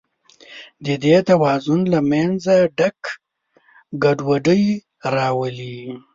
[0.85, 2.97] د دې توازن له منځه تګ
[4.03, 4.63] ګډوډي
[5.15, 5.79] راولي.